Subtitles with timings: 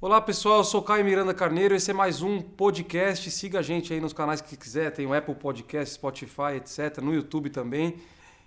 [0.00, 3.28] Olá pessoal, eu sou Caio Miranda Carneiro, esse é mais um podcast.
[3.32, 7.12] Siga a gente aí nos canais que quiser, tem o Apple Podcast, Spotify, etc., no
[7.12, 7.96] YouTube também.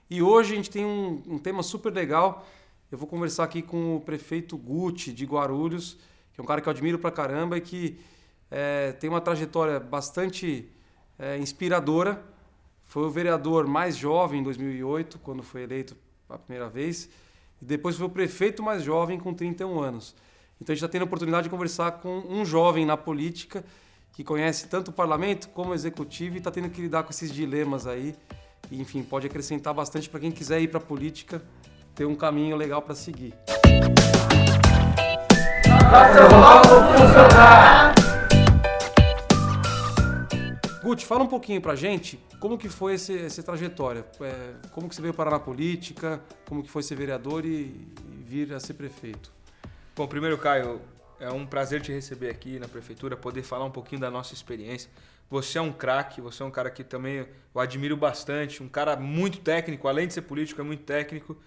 [0.09, 2.47] E hoje a gente tem um, um tema super legal.
[2.89, 5.97] Eu vou conversar aqui com o prefeito Gucci de Guarulhos,
[6.33, 7.99] que é um cara que eu admiro pra caramba e que
[8.49, 10.71] é, tem uma trajetória bastante
[11.19, 12.23] é, inspiradora.
[12.85, 15.97] Foi o vereador mais jovem em 2008, quando foi eleito
[16.29, 17.09] a primeira vez,
[17.61, 20.15] e depois foi o prefeito mais jovem com 31 anos.
[20.61, 23.65] Então a gente está tendo a oportunidade de conversar com um jovem na política
[24.13, 27.31] que conhece tanto o parlamento como o executivo e está tendo que lidar com esses
[27.31, 28.13] dilemas aí.
[28.69, 31.41] E, enfim, pode acrescentar bastante para quem quiser ir para a política,
[31.95, 33.33] ter um caminho legal para seguir.
[40.83, 44.05] Guti, fala um pouquinho pra gente como que foi esse, essa trajetória.
[44.21, 48.23] É, como que você veio parar na política, como que foi ser vereador e, e
[48.23, 49.40] vir a ser prefeito.
[50.01, 50.81] Bom, primeiro, Caio,
[51.19, 54.89] é um prazer te receber aqui na prefeitura, poder falar um pouquinho da nossa experiência.
[55.29, 57.17] Você é um craque, você é um cara que também
[57.53, 61.37] eu admiro bastante, um cara muito técnico, além de ser político, é muito técnico.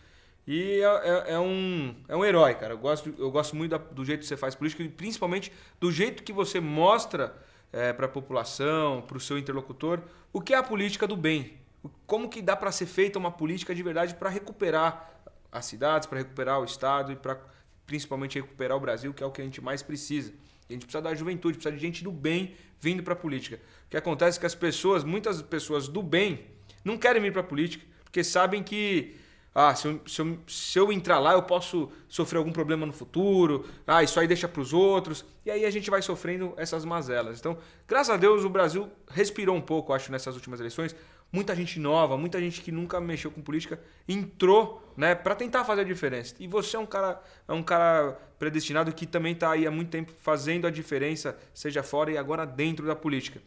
[0.46, 2.74] E é, é, é um, é um herói, cara.
[2.74, 5.90] Eu gosto, eu gosto muito da, do jeito que você faz política e principalmente do
[5.90, 7.34] jeito que você mostra
[7.72, 9.98] é, para a população, para o seu interlocutor,
[10.32, 11.58] o que é a política do bem.
[12.06, 15.10] Como que dá para ser feita uma política de verdade para recuperar
[15.50, 17.36] as cidades, para recuperar o Estado e para
[17.86, 20.32] principalmente recuperar o Brasil, que é o que a gente mais precisa.
[20.68, 23.60] a gente precisa da juventude, precisa de gente do bem vindo para a política.
[23.86, 26.46] O que acontece é que as pessoas, muitas pessoas do bem,
[26.84, 29.16] não querem vir para a política, porque sabem que
[29.54, 32.92] ah, se eu, se, eu, se eu entrar lá eu posso sofrer algum problema no
[32.92, 36.84] futuro, ah, isso aí deixa para os outros, e aí a gente vai sofrendo essas
[36.84, 37.38] mazelas.
[37.38, 40.94] Então, graças a Deus, o Brasil respirou um pouco, acho, nessas últimas eleições,
[41.34, 45.80] muita gente nova, muita gente que nunca mexeu com política entrou, né, para tentar fazer
[45.80, 46.36] a diferença.
[46.38, 49.90] E você é um cara, é um cara predestinado que também está aí há muito
[49.90, 53.42] tempo fazendo a diferença, seja fora e agora dentro da política.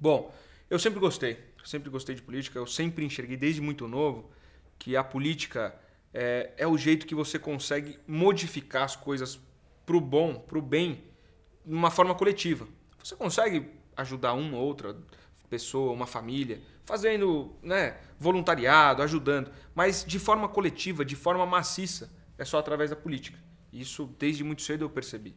[0.00, 0.34] Bom,
[0.70, 4.30] eu sempre gostei, sempre gostei de política, eu sempre enxerguei desde muito novo
[4.78, 5.74] que a política
[6.14, 9.38] é, é o jeito que você consegue modificar as coisas
[9.84, 11.04] para o bom, para o bem,
[11.66, 12.66] de uma forma coletiva.
[13.02, 14.96] Você consegue ajudar uma ou outra
[15.54, 22.44] pessoa, uma família, fazendo né, voluntariado, ajudando, mas de forma coletiva, de forma maciça, é
[22.44, 23.38] só através da política.
[23.72, 25.32] Isso desde muito cedo eu percebi.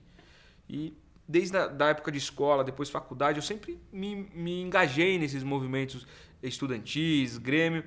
[0.68, 0.98] E
[1.28, 6.08] desde a da época de escola, depois faculdade, eu sempre me, me engajei nesses movimentos
[6.42, 7.84] estudantis, grêmio,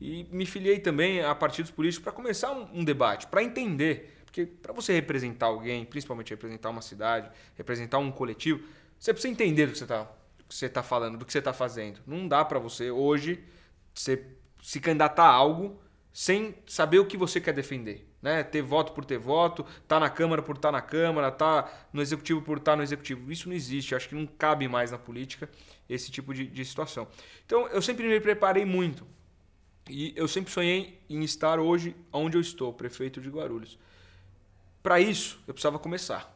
[0.00, 4.22] e me filiei também a partidos políticos para começar um, um debate, para entender.
[4.24, 8.62] Porque para você representar alguém, principalmente representar uma cidade, representar um coletivo,
[8.98, 10.10] você precisa entender do que você está
[10.48, 12.00] que você está falando, do que você está fazendo.
[12.06, 13.42] Não dá para você hoje
[13.94, 14.26] você
[14.62, 15.80] se candidatar a algo
[16.12, 18.08] sem saber o que você quer defender.
[18.22, 18.42] Né?
[18.42, 22.00] Ter voto por ter voto, tá na Câmara por estar tá na Câmara, tá no
[22.00, 23.30] Executivo por estar tá no Executivo.
[23.30, 25.48] Isso não existe, acho que não cabe mais na política
[25.88, 27.06] esse tipo de, de situação.
[27.44, 29.06] Então eu sempre me preparei muito.
[29.88, 33.78] E eu sempre sonhei em estar hoje onde eu estou, prefeito de Guarulhos.
[34.82, 36.34] Para isso, eu precisava começar.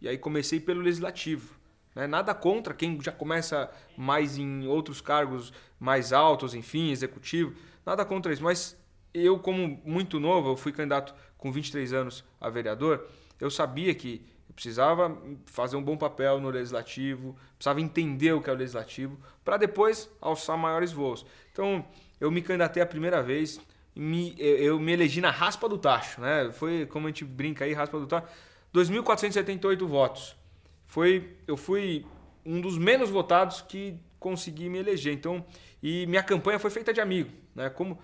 [0.00, 1.54] E aí comecei pelo legislativo.
[1.94, 2.06] Né?
[2.06, 7.54] Nada contra quem já começa mais em outros cargos mais altos, enfim, executivo.
[7.84, 8.42] Nada contra isso.
[8.42, 8.76] Mas
[9.12, 13.06] eu, como muito novo, eu fui candidato com 23 anos a vereador,
[13.40, 15.16] eu sabia que eu precisava
[15.46, 20.08] fazer um bom papel no legislativo, precisava entender o que é o legislativo, para depois
[20.20, 21.26] alçar maiores voos.
[21.50, 21.84] Então,
[22.20, 23.60] eu me candidatei a primeira vez,
[23.94, 26.50] me, eu me elegi na raspa do tacho, né?
[26.52, 28.28] Foi, como a gente brinca aí, raspa do tacho,
[28.72, 30.36] 2.478 votos
[30.92, 32.04] foi eu fui
[32.44, 35.14] um dos menos votados que consegui me eleger.
[35.14, 35.42] Então,
[35.82, 37.70] e minha campanha foi feita de amigo, né?
[37.70, 37.98] Como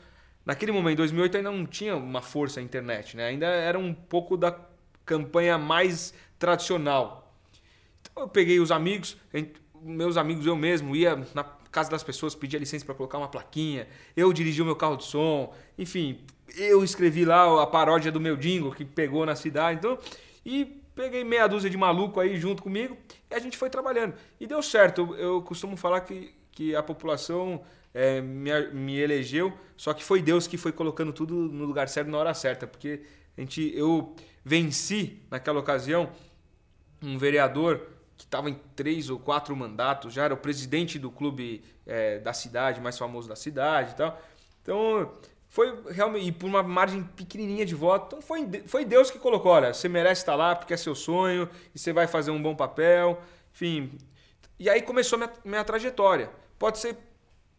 [0.44, 3.26] naquele momento, em 2008 ainda não tinha uma força a internet, né?
[3.26, 4.58] Ainda era um pouco da
[5.04, 7.36] campanha mais tradicional.
[8.00, 9.18] Então eu peguei os amigos,
[9.82, 13.86] meus amigos eu mesmo ia na casa das pessoas pedir licença para colocar uma plaquinha,
[14.16, 16.20] eu dirigi o meu carro de som, enfim,
[16.56, 19.98] eu escrevi lá a paródia do meu jingle que pegou na cidade, então
[20.46, 22.98] e Peguei meia dúzia de maluco aí junto comigo
[23.30, 24.14] e a gente foi trabalhando.
[24.40, 25.14] E deu certo.
[25.14, 27.62] Eu, eu costumo falar que, que a população
[27.94, 32.10] é, me, me elegeu, só que foi Deus que foi colocando tudo no lugar certo
[32.10, 32.66] na hora certa.
[32.66, 33.02] Porque
[33.36, 36.10] a gente, eu venci naquela ocasião
[37.00, 37.80] um vereador
[38.16, 42.32] que estava em três ou quatro mandatos, já era o presidente do clube é, da
[42.32, 44.20] cidade, mais famoso da cidade e tal.
[44.62, 45.12] Então,
[45.48, 48.06] foi realmente, e por uma margem pequenininha de voto.
[48.06, 51.48] Então foi, foi Deus que colocou: olha, você merece estar lá porque é seu sonho
[51.74, 53.20] e você vai fazer um bom papel.
[53.52, 53.98] Enfim.
[54.58, 56.30] E aí começou minha, minha trajetória.
[56.58, 56.96] Pode ser,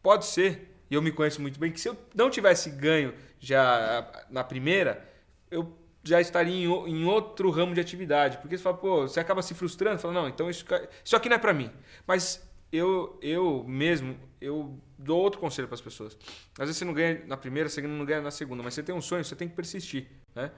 [0.04, 4.06] pode ser, e eu me conheço muito bem, que se eu não tivesse ganho já
[4.30, 5.08] na primeira,
[5.50, 8.38] eu já estaria em, em outro ramo de atividade.
[8.38, 10.66] Porque você fala, pô, você acaba se frustrando, fala, não, então isso,
[11.04, 11.72] isso aqui não é para mim.
[12.06, 16.18] Mas eu, eu mesmo, eu dou outro conselho para as pessoas.
[16.58, 18.94] Às vezes você não ganha na primeira, você não ganha na segunda, mas você tem
[18.94, 20.52] um sonho, você tem que persistir, né?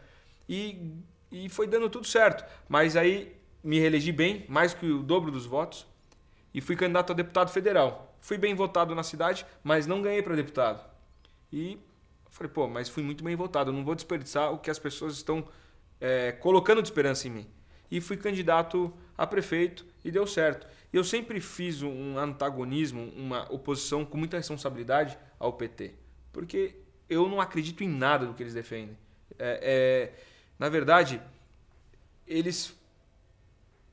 [0.48, 0.94] E,
[1.32, 2.44] e foi dando tudo certo.
[2.68, 5.88] Mas aí me reelegi bem, mais que o dobro dos votos,
[6.54, 8.16] e fui candidato a deputado federal.
[8.20, 10.84] Fui bem votado na cidade, mas não ganhei para deputado.
[11.52, 11.80] E
[12.30, 15.48] falei, pô, mas fui muito bem votado, não vou desperdiçar o que as pessoas estão
[16.00, 17.48] é, colocando de esperança em mim.
[17.90, 20.68] E fui candidato a prefeito e deu certo.
[20.92, 25.94] Eu sempre fiz um antagonismo, uma oposição com muita responsabilidade ao PT,
[26.32, 26.76] porque
[27.10, 28.98] eu não acredito em nada do que eles defendem.
[29.38, 30.14] É, é,
[30.58, 31.22] na verdade,
[32.28, 32.76] eles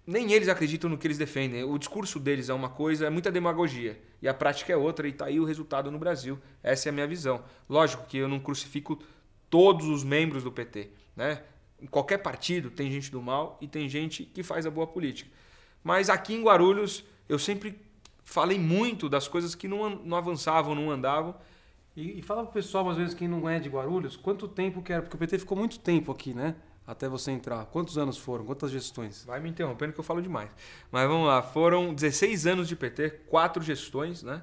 [0.09, 1.63] nem eles acreditam no que eles defendem.
[1.65, 4.01] O discurso deles é uma coisa, é muita demagogia.
[4.23, 6.39] E a prática é outra, e está aí o resultado no Brasil.
[6.63, 7.45] Essa é a minha visão.
[7.69, 8.99] Lógico que eu não crucifico
[9.51, 10.89] todos os membros do PT.
[11.15, 11.43] Né?
[11.79, 15.31] Em qualquer partido tem gente do mal e tem gente que faz a boa política.
[15.83, 17.79] Mas aqui em Guarulhos eu sempre
[18.25, 21.35] falei muito das coisas que não, não avançavam, não andavam.
[21.97, 24.93] E, e fala pro pessoal, às vezes, quem não é de Guarulhos, quanto tempo que
[24.93, 25.03] era?
[25.03, 26.55] Porque o PT ficou muito tempo aqui, né?
[26.87, 27.67] Até você entrar.
[27.67, 28.45] Quantos anos foram?
[28.45, 29.25] Quantas gestões?
[29.25, 30.51] Vai me interrompendo que eu falo demais.
[30.91, 34.43] Mas vamos lá, foram 16 anos de PT, quatro gestões, né?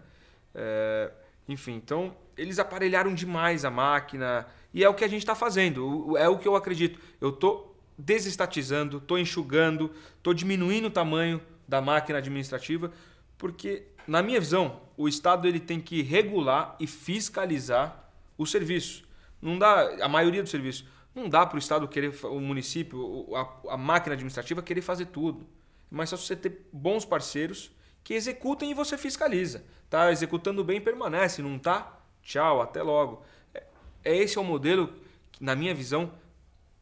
[0.54, 1.12] É,
[1.48, 6.18] enfim, então eles aparelharam demais a máquina e é o que a gente está fazendo,
[6.18, 7.00] é o que eu acredito.
[7.20, 12.92] Eu estou desestatizando, estou enxugando, estou diminuindo o tamanho da máquina administrativa,
[13.38, 19.04] porque, na minha visão, o Estado ele tem que regular e fiscalizar o serviço.
[19.42, 20.86] Não dá, a maioria do serviço.
[21.14, 25.48] Não dá para o Estado querer, o município, a, a máquina administrativa querer fazer tudo.
[25.90, 27.72] Mas só você ter bons parceiros
[28.04, 29.64] que executem e você fiscaliza.
[29.90, 31.42] Tá executando bem, permanece.
[31.42, 32.00] Não tá?
[32.22, 33.24] Tchau, até logo.
[33.54, 33.64] É,
[34.04, 34.94] é esse é o modelo,
[35.40, 36.12] na minha visão,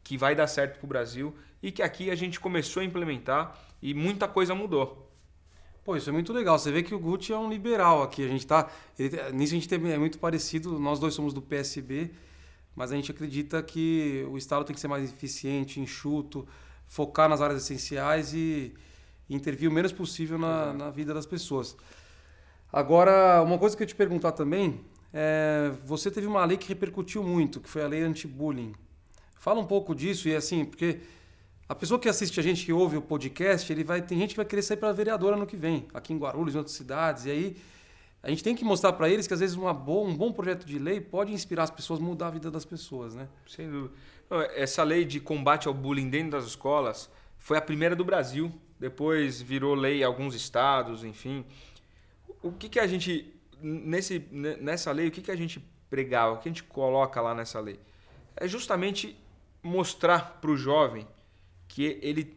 [0.04, 3.58] que vai dar certo para o Brasil e que aqui a gente começou a implementar
[3.82, 5.10] e muita coisa mudou.
[5.82, 6.58] Pô, isso é muito legal.
[6.58, 8.24] Você vê que o Gucci é um liberal aqui.
[8.24, 8.70] A gente tá.
[8.98, 10.78] Ele, nisso a gente é muito parecido.
[10.78, 12.10] Nós dois somos do PSB,
[12.76, 16.46] mas a gente acredita que o Estado tem que ser mais eficiente, enxuto,
[16.86, 18.74] focar nas áreas essenciais e,
[19.28, 21.76] e intervir o menos possível na, na vida das pessoas.
[22.72, 24.80] Agora, uma coisa que eu te perguntar também
[25.12, 28.74] é, você teve uma lei que repercutiu muito, que foi a lei anti-bullying.
[29.44, 31.00] Fala um pouco disso e assim, porque
[31.68, 34.38] a pessoa que assiste a gente, que ouve o podcast, ele vai, tem gente que
[34.38, 37.30] vai querer sair para vereadora no que vem, aqui em Guarulhos, em outras cidades, e
[37.30, 37.56] aí
[38.22, 40.78] a gente tem que mostrar para eles que às vezes boa, um bom projeto de
[40.78, 43.28] lei pode inspirar as pessoas, mudar a vida das pessoas, né?
[43.46, 43.92] Sem dúvida.
[44.56, 48.50] Essa lei de combate ao bullying dentro das escolas foi a primeira do Brasil.
[48.80, 51.44] Depois virou lei em alguns estados, enfim.
[52.42, 53.30] O que, que a gente
[53.60, 57.34] nesse nessa lei o que, que a gente pregava, o que a gente coloca lá
[57.34, 57.78] nessa lei
[58.36, 59.16] é justamente
[59.64, 61.08] mostrar para o jovem
[61.66, 62.36] que ele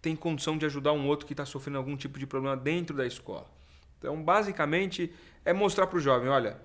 [0.00, 3.04] tem condição de ajudar um outro que está sofrendo algum tipo de problema dentro da
[3.04, 3.46] escola.
[3.98, 5.12] Então, basicamente,
[5.44, 6.56] é mostrar para o jovem, olha,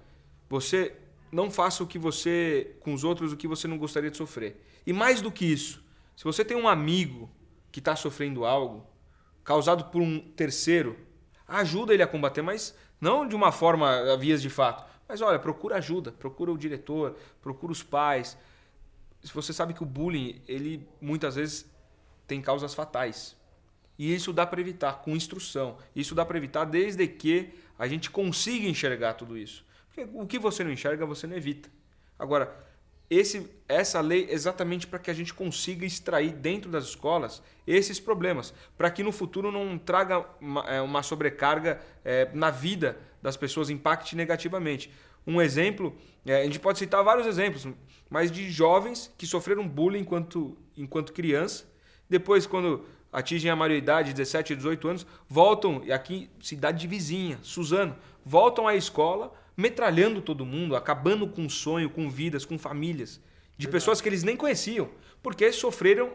[0.47, 0.95] você
[1.31, 4.63] não faça o que você com os outros o que você não gostaria de sofrer.
[4.85, 5.83] E mais do que isso,
[6.15, 7.29] se você tem um amigo
[7.71, 8.85] que está sofrendo algo
[9.43, 10.95] causado por um terceiro,
[11.47, 14.85] ajuda ele a combater, mas não de uma forma a vias de fato.
[15.07, 18.37] Mas olha, procura ajuda, procura o diretor, procura os pais,
[19.31, 21.65] você sabe que o bullying, ele muitas vezes
[22.27, 23.35] tem causas fatais.
[23.97, 25.77] E isso dá para evitar com instrução.
[25.95, 29.63] Isso dá para evitar desde que a gente consiga enxergar tudo isso.
[29.87, 31.69] Porque o que você não enxerga, você não evita.
[32.17, 32.53] Agora,
[33.09, 37.99] esse, essa lei é exatamente para que a gente consiga extrair dentro das escolas esses
[37.99, 43.37] problemas, para que no futuro não traga uma, é, uma sobrecarga é, na vida das
[43.37, 44.91] pessoas, impacte negativamente.
[45.25, 47.67] Um exemplo, é, a gente pode citar vários exemplos,
[48.09, 51.65] mas de jovens que sofreram bullying enquanto, enquanto criança,
[52.09, 57.95] depois, quando atingem a maioridade, 17, 18 anos, voltam, e aqui, cidade de vizinha, Suzano,
[58.25, 63.15] voltam à escola metralhando todo mundo, acabando com sonho, com vidas, com famílias,
[63.55, 63.71] de Verdade.
[63.71, 64.89] pessoas que eles nem conheciam,
[65.21, 66.13] porque sofreram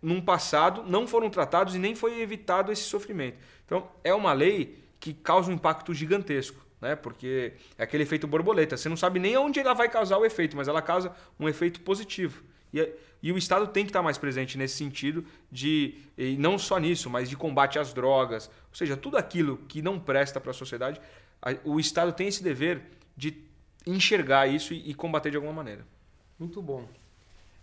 [0.00, 3.36] num passado, não foram tratados e nem foi evitado esse sofrimento.
[3.64, 6.96] Então, é uma lei que causa um impacto gigantesco né?
[6.96, 8.76] Porque é aquele efeito borboleta.
[8.76, 11.80] Você não sabe nem onde ela vai causar o efeito, mas ela causa um efeito
[11.80, 12.42] positivo.
[12.74, 16.78] E, e o Estado tem que estar mais presente nesse sentido de, e não só
[16.78, 20.54] nisso, mas de combate às drogas, ou seja, tudo aquilo que não presta para a
[20.54, 21.00] sociedade,
[21.64, 22.82] o Estado tem esse dever
[23.16, 23.44] de
[23.86, 25.86] enxergar isso e, e combater de alguma maneira.
[26.36, 26.88] Muito bom.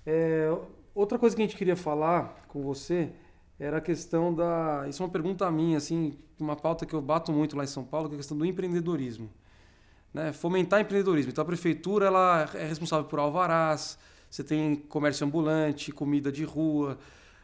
[0.05, 0.47] É,
[0.95, 3.09] outra coisa que a gente queria falar com você
[3.59, 4.85] era a questão da.
[4.87, 7.83] Isso é uma pergunta minha, assim, uma pauta que eu bato muito lá em São
[7.83, 9.29] Paulo, que é a questão do empreendedorismo.
[10.13, 10.31] Né?
[10.31, 11.31] Fomentar empreendedorismo.
[11.31, 13.99] Então a prefeitura ela é responsável por alvarás,
[14.29, 16.97] você tem comércio ambulante, comida de rua,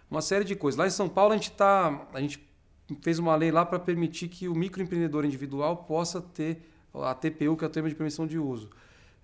[0.09, 0.79] uma série de coisas.
[0.79, 2.41] Lá em São Paulo a gente tá, a gente
[3.01, 7.65] fez uma lei lá para permitir que o microempreendedor individual possa ter a TPU, que
[7.65, 8.69] é o termo de permissão de uso.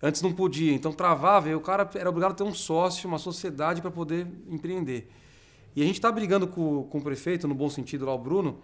[0.03, 3.19] Antes não podia, então travava e o cara era obrigado a ter um sócio, uma
[3.19, 5.09] sociedade para poder empreender.
[5.75, 8.59] E a gente está brigando com, com o prefeito, no bom sentido lá, o Bruno,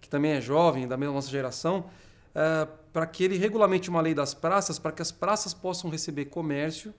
[0.00, 1.86] que também é jovem, da mesma nossa geração,
[2.34, 6.26] é, para que ele regulamente uma lei das praças, para que as praças possam receber
[6.26, 6.92] comércio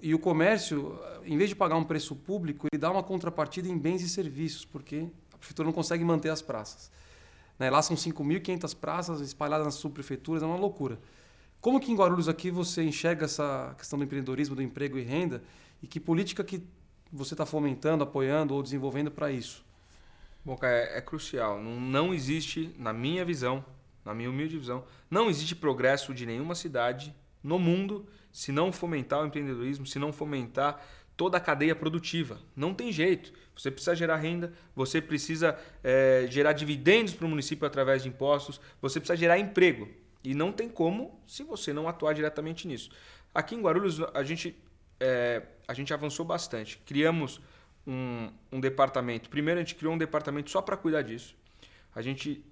[0.00, 3.76] e o comércio, em vez de pagar um preço público, ele dá uma contrapartida em
[3.76, 6.90] bens e serviços, porque a prefeitura não consegue manter as praças.
[7.58, 7.68] Né?
[7.68, 10.98] Lá são 5.500 praças espalhadas nas subprefeituras, é uma loucura.
[11.60, 15.42] Como que em Guarulhos aqui você enxerga essa questão do empreendedorismo, do emprego e renda,
[15.82, 16.62] e que política que
[17.12, 19.64] você está fomentando, apoiando ou desenvolvendo para isso?
[20.44, 21.62] Bom, cara, é, é crucial.
[21.62, 23.64] Não, não existe, na minha visão,
[24.04, 29.22] na minha humilde visão, não existe progresso de nenhuma cidade no mundo se não fomentar
[29.22, 30.84] o empreendedorismo, se não fomentar
[31.16, 32.40] toda a cadeia produtiva.
[32.56, 33.32] Não tem jeito.
[33.54, 38.60] Você precisa gerar renda, você precisa é, gerar dividendos para o município através de impostos,
[38.80, 39.88] você precisa gerar emprego.
[40.24, 42.90] E não tem como se você não atuar diretamente nisso.
[43.34, 44.56] Aqui em Guarulhos, a gente,
[45.00, 46.78] é, a gente avançou bastante.
[46.86, 47.40] Criamos
[47.86, 49.28] um, um departamento.
[49.28, 51.34] Primeiro, a gente criou um departamento só para cuidar disso.
[51.94, 52.44] A gente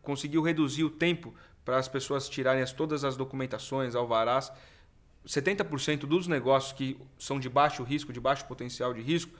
[0.00, 1.34] conseguiu reduzir o tempo
[1.64, 4.52] para as pessoas tirarem as, todas as documentações, alvarás.
[5.26, 9.32] 70% dos negócios que são de baixo risco, de baixo potencial de risco,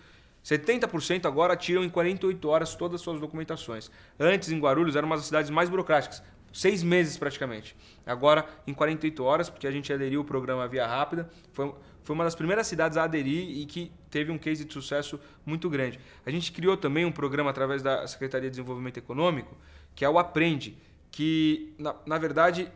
[0.44, 3.90] 70% agora tiram em 48 horas todas as suas documentações.
[4.18, 6.22] Antes, em Guarulhos, era uma das cidades mais burocráticas.
[6.52, 7.76] Seis meses praticamente.
[8.04, 11.30] Agora, em 48 horas, porque a gente aderiu ao programa Via Rápida.
[11.52, 15.18] Foi, foi uma das primeiras cidades a aderir e que teve um case de sucesso
[15.46, 16.00] muito grande.
[16.26, 19.56] A gente criou também um programa através da Secretaria de Desenvolvimento Econômico,
[19.94, 20.76] que é o Aprende,
[21.10, 22.70] que, na, na verdade,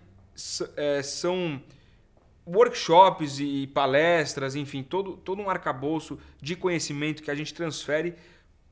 [0.76, 1.60] é, são
[2.46, 8.14] workshops e palestras, enfim, todo, todo um arcabouço de conhecimento que a gente transfere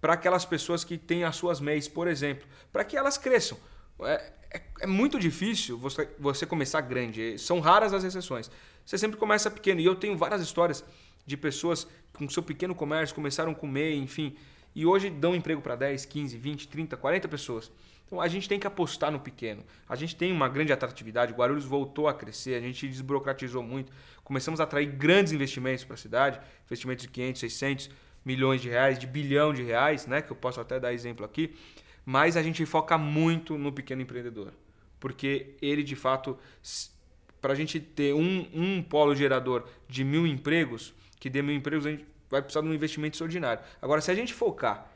[0.01, 3.59] para aquelas pessoas que têm as suas MEIs, por exemplo, para que elas cresçam.
[4.03, 8.51] É, é, é, muito difícil você, você começar grande, são raras as exceções.
[8.85, 10.85] Você sempre começa pequeno, e eu tenho várias histórias
[11.27, 14.37] de pessoas com seu pequeno comércio começaram com MEI, enfim,
[14.75, 17.71] e hoje dão emprego para 10, 15, 20, 30, 40 pessoas.
[18.07, 19.65] Então a gente tem que apostar no pequeno.
[19.89, 23.93] A gente tem uma grande atratividade, Guarulhos voltou a crescer, a gente desburocratizou muito.
[24.23, 27.91] Começamos a atrair grandes investimentos para a cidade, investimentos de 500, 600
[28.25, 31.55] milhões de reais, de bilhão de reais, né, que eu posso até dar exemplo aqui.
[32.05, 34.53] Mas a gente foca muito no pequeno empreendedor,
[35.01, 36.39] porque ele de fato,
[37.41, 41.87] para a gente ter um, um polo gerador de mil empregos, que dê mil empregos,
[41.87, 43.63] a gente vai precisar de um investimento extraordinário.
[43.81, 44.91] Agora, se a gente focar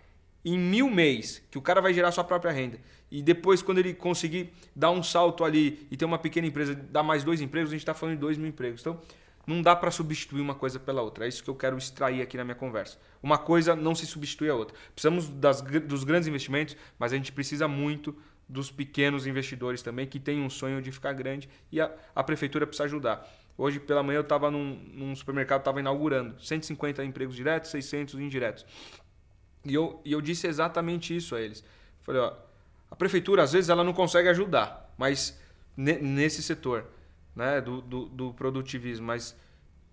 [0.45, 2.79] em mil mês, que o cara vai gerar sua própria renda,
[3.11, 7.03] e depois, quando ele conseguir dar um salto ali e ter uma pequena empresa, dar
[7.03, 8.83] mais dois empregos, a gente está falando de dois mil empregos.
[8.83, 9.01] Então,
[9.49, 11.25] não dá para substituir uma coisa pela outra.
[11.25, 12.99] É isso que eu quero extrair aqui na minha conversa.
[13.23, 14.77] Uma coisa não se substitui a outra.
[14.95, 18.15] Precisamos das, dos grandes investimentos, mas a gente precisa muito
[18.47, 22.67] dos pequenos investidores também, que têm um sonho de ficar grande e a, a prefeitura
[22.67, 23.27] precisa ajudar.
[23.57, 28.67] Hoje pela manhã eu estava num, num, supermercado, estava inaugurando 150 empregos diretos, 600 indiretos.
[29.65, 31.65] E eu, e eu disse exatamente isso a eles.
[32.03, 32.35] Falei, ó,
[32.91, 35.39] a prefeitura, às vezes, ela não consegue ajudar, mas
[35.77, 36.87] nesse setor
[37.39, 39.07] né, do, do, do produtivismo.
[39.07, 39.35] Mas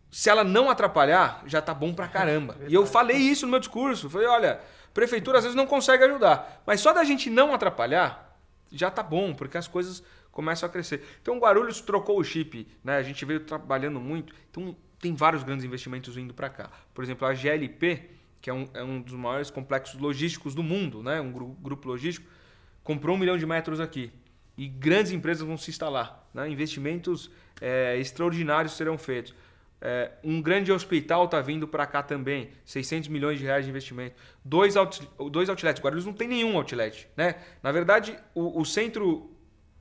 [0.10, 2.58] se ela não atrapalhar, já tá bom pra caramba.
[2.68, 4.10] e eu falei isso no meu discurso.
[4.10, 4.60] Falei, olha,
[4.94, 8.36] prefeitura às vezes não consegue ajudar, mas só da gente não atrapalhar,
[8.72, 11.06] já tá bom, porque as coisas começam a crescer.
[11.22, 12.98] Então, Guarulhos trocou o chip, né?
[12.98, 14.34] A gente veio trabalhando muito.
[14.50, 16.72] Então, tem vários grandes investimentos vindo para cá.
[16.94, 18.10] Por exemplo, a GLP,
[18.42, 21.22] que é um, é um dos maiores complexos logísticos do mundo, né?
[21.22, 22.28] Um grupo logístico,
[22.84, 24.12] comprou um milhão de metros aqui
[24.58, 26.28] e grandes empresas vão se instalar.
[26.34, 26.50] Né?
[26.50, 27.30] Investimentos
[27.62, 29.34] é, extraordinários serão feitos.
[29.82, 34.16] É, um grande hospital está vindo para cá também, 600 milhões de reais de investimento.
[34.44, 35.82] Dois, out, dois outlets.
[35.82, 37.08] Guarulhos não tem nenhum outlet.
[37.16, 37.36] Né?
[37.62, 39.30] Na verdade, o, o centro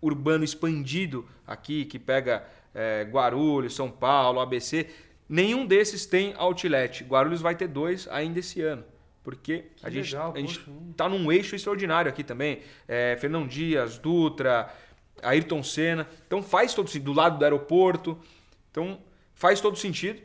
[0.03, 4.91] urbano expandido aqui, que pega é, Guarulhos, São Paulo, ABC,
[5.29, 7.05] nenhum desses tem outlet.
[7.05, 8.85] Guarulhos vai ter dois ainda esse ano
[9.25, 12.61] porque que a gente legal, a gente está num eixo extraordinário aqui também.
[12.87, 14.73] É, Fernão Dias, Dutra,
[15.23, 16.07] Ayrton Senna.
[16.27, 17.07] Então faz todo sentido.
[17.07, 18.19] Do lado do aeroporto.
[18.71, 19.01] Então
[19.33, 20.21] faz todo sentido.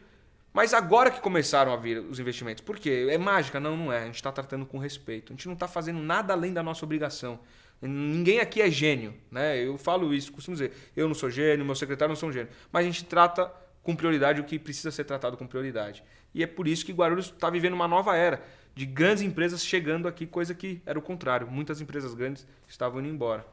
[0.52, 3.08] Mas agora que começaram a vir os investimentos, por quê?
[3.10, 3.60] É mágica?
[3.60, 4.04] Não, não é.
[4.04, 5.32] A gente está tratando com respeito.
[5.32, 7.40] A gente não está fazendo nada além da nossa obrigação.
[7.82, 9.58] Ninguém aqui é gênio, né?
[9.58, 10.74] Eu falo isso, costumo dizer.
[10.98, 12.50] Eu não sou gênio, meu secretário não são gênio.
[12.74, 13.50] Mas a gente trata
[13.82, 16.04] com prioridade o que precisa ser tratado com prioridade.
[16.34, 18.44] E é por isso que Guarulhos está vivendo uma nova era
[18.80, 21.46] de grandes empresas chegando aqui, coisa que era o contrário.
[21.46, 23.46] Muitas empresas grandes estavam indo embora.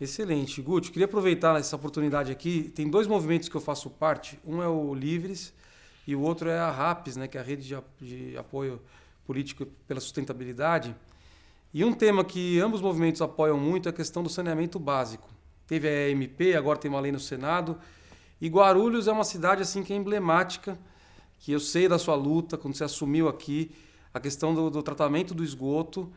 [0.00, 0.62] Excelente.
[0.62, 2.72] Guti, queria aproveitar essa oportunidade aqui.
[2.74, 4.40] Tem dois movimentos que eu faço parte.
[4.46, 5.52] Um é o Livres,
[6.06, 8.80] e o outro é a RAPS, né, que é a Rede de, Apoio
[9.26, 10.96] Político pela Sustentabilidade.
[11.74, 15.28] E um tema que ambos os movimentos apoiam muito é a questão do saneamento básico.
[15.66, 17.78] Teve a EMP, agora tem uma lei no Senado.
[18.40, 20.78] E Guarulhos é uma cidade assim que é emblemática,
[21.40, 23.70] que eu sei da sua luta quando você assumiu aqui
[24.16, 26.12] a questão do, do tratamento do esgoto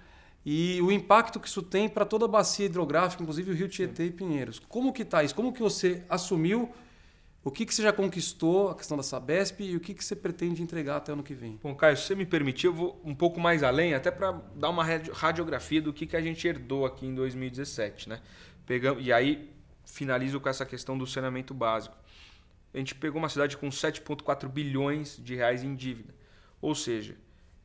[0.45, 4.05] e o impacto que isso tem para toda a bacia hidrográfica, inclusive o Rio Tietê
[4.05, 4.59] e Pinheiros.
[4.59, 5.35] Como que está isso?
[5.35, 6.71] Como que você assumiu?
[7.43, 10.15] O que, que você já conquistou, a questão da Sabesp, e o que, que você
[10.15, 11.57] pretende entregar até ano que vem?
[11.61, 14.69] Bom, Caio, se você me permitir, eu vou um pouco mais além, até para dar
[14.69, 18.09] uma radiografia do que, que a gente herdou aqui em 2017.
[18.09, 18.21] Né?
[18.65, 19.49] Pegamos, e aí
[19.85, 21.97] finalizo com essa questão do saneamento básico.
[22.73, 26.13] A gente pegou uma cidade com 7,4 bilhões de reais em dívida.
[26.61, 27.15] Ou seja,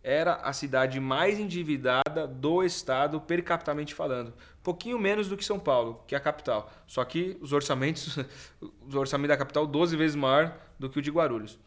[0.04, 4.34] era a cidade mais endividada do estado per capitamente falando.
[4.62, 6.70] Pouquinho menos do que São Paulo, que é a capital.
[6.86, 8.18] Só que os orçamentos,
[8.60, 11.58] o orçamento da capital 12 vezes maior do que o de Guarulhos.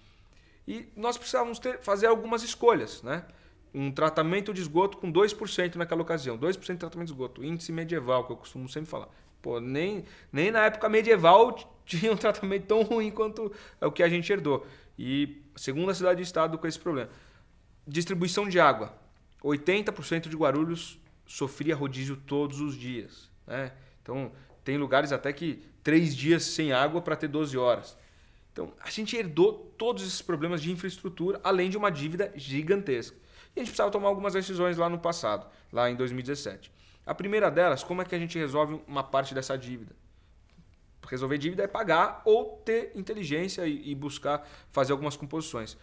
[0.67, 3.25] E nós precisávamos ter, fazer algumas escolhas, né?
[3.73, 6.37] Um tratamento de esgoto com 2% naquela ocasião.
[6.37, 9.09] 2% de tratamento de esgoto, índice medieval, que eu costumo sempre falar.
[9.41, 13.51] Pô, nem, nem na época medieval tinha um tratamento tão ruim quanto
[13.81, 14.65] o que a gente herdou.
[14.97, 17.09] E segunda cidade do estado com esse problema.
[17.87, 18.93] Distribuição de água.
[19.43, 23.29] 80% de Guarulhos sofria rodízio todos os dias.
[23.45, 23.71] Né?
[24.01, 24.31] Então,
[24.63, 27.97] tem lugares até que três dias sem água para ter 12 horas.
[28.51, 33.15] Então, a gente herdou todos esses problemas de infraestrutura, além de uma dívida gigantesca.
[33.55, 36.71] E a gente precisava tomar algumas decisões lá no passado, lá em 2017.
[37.05, 39.95] A primeira delas, como é que a gente resolve uma parte dessa dívida?
[41.07, 45.77] Resolver dívida é pagar ou ter inteligência e buscar fazer algumas composições.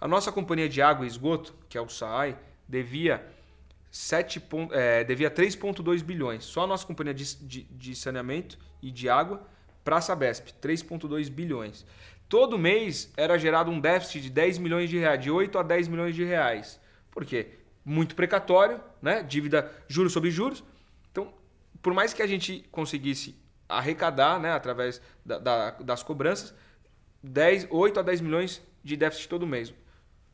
[0.00, 3.22] A nossa companhia de água e esgoto, que é o SAAI, devia,
[3.90, 6.44] 7, é, devia 3,2 bilhões.
[6.44, 9.46] Só a nossa companhia de, de, de saneamento e de água
[9.84, 11.84] para a Sabesp, 3,2 bilhões.
[12.28, 15.88] Todo mês era gerado um déficit de 10 milhões de reais, de 8 a 10
[15.88, 16.80] milhões de reais.
[17.10, 17.58] Por quê?
[17.84, 19.22] Muito precatório, né?
[19.22, 20.62] dívida juros sobre juros.
[21.10, 21.34] Então,
[21.82, 23.36] por mais que a gente conseguisse
[23.68, 26.54] arrecadar né, através da, da, das cobranças,
[27.22, 29.74] 10, 8 a 10 milhões de déficit todo mês.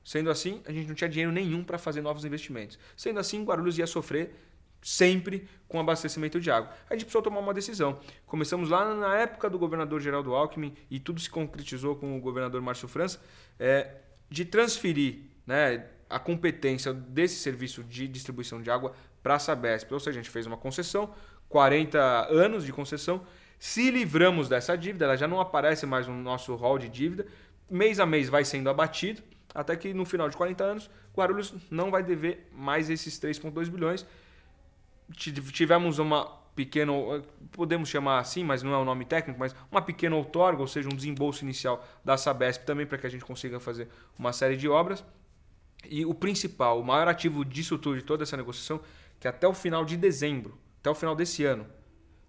[0.06, 2.78] Sendo assim, a gente não tinha dinheiro nenhum para fazer novos investimentos.
[2.96, 4.36] Sendo assim, Guarulhos ia sofrer
[4.80, 6.70] sempre com abastecimento de água.
[6.88, 7.98] A gente precisou tomar uma decisão.
[8.24, 12.62] Começamos lá na época do governador Geraldo Alckmin e tudo se concretizou com o governador
[12.62, 13.20] Márcio França,
[13.58, 13.96] é,
[14.30, 19.90] de transferir né, a competência desse serviço de distribuição de água para a Sabesp.
[19.90, 21.12] Ou seja, a gente fez uma concessão,
[21.48, 21.98] 40
[22.30, 23.26] anos de concessão,
[23.58, 27.26] se livramos dessa dívida, ela já não aparece mais no nosso hall de dívida,
[27.68, 29.20] mês a mês vai sendo abatido,
[29.56, 34.06] até que no final de 40 anos, Guarulhos não vai dever mais esses 3,2 bilhões.
[35.16, 36.92] Tivemos uma pequena,
[37.52, 40.68] podemos chamar assim, mas não é o um nome técnico, mas uma pequena outorga, ou
[40.68, 43.88] seja, um desembolso inicial da Sabesp também para que a gente consiga fazer
[44.18, 45.02] uma série de obras.
[45.88, 48.80] E o principal, o maior ativo disso tudo, de toda essa negociação,
[49.18, 51.66] que até o final de dezembro, até o final desse ano,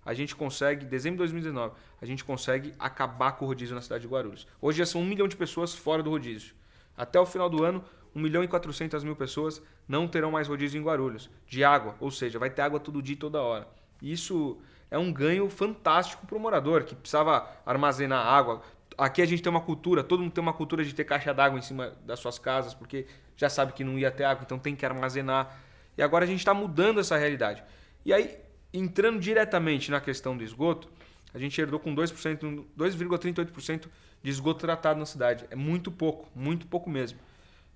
[0.06, 4.04] a gente consegue, dezembro de 2019, a gente consegue acabar com o rodízio na cidade
[4.04, 4.48] de Guarulhos.
[4.62, 6.56] Hoje já são um milhão de pessoas fora do rodízio.
[6.98, 7.84] Até o final do ano,
[8.16, 12.10] 1 milhão e 400 mil pessoas não terão mais rodízio em Guarulhos de água, ou
[12.10, 13.68] seja, vai ter água todo dia e toda hora.
[14.02, 14.58] Isso
[14.90, 18.62] é um ganho fantástico para o morador que precisava armazenar água.
[18.98, 21.60] Aqui a gente tem uma cultura, todo mundo tem uma cultura de ter caixa d'água
[21.60, 23.06] em cima das suas casas, porque
[23.36, 25.56] já sabe que não ia ter água, então tem que armazenar.
[25.96, 27.64] E agora a gente está mudando essa realidade.
[28.04, 28.38] E aí,
[28.74, 30.90] entrando diretamente na questão do esgoto,
[31.38, 33.88] a gente herdou com 2%, 2,38%
[34.24, 35.46] de esgoto tratado na cidade.
[35.52, 37.20] É muito pouco, muito pouco mesmo.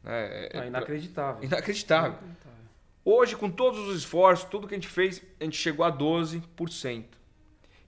[0.03, 1.43] É, é, é inacreditável.
[1.43, 2.17] inacreditável.
[2.23, 2.51] Inacreditável.
[3.05, 7.05] Hoje, com todos os esforços, tudo que a gente fez, a gente chegou a 12%.